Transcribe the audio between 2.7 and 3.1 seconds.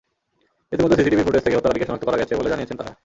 তারা।